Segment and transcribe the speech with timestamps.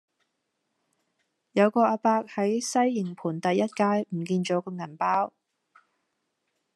[1.51, 5.31] 有個亞伯喺西營盤第一街唔見左個銀包